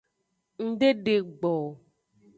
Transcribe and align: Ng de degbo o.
Ng 0.65 0.71
de 0.79 0.89
degbo 1.05 1.51
o. 1.63 1.63